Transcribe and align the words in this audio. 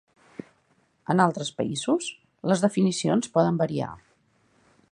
En 1.13 1.19
altres 1.25 1.51
països, 1.59 2.07
les 2.53 2.63
definicions 2.65 3.31
poden 3.37 3.61
variar. 3.61 3.91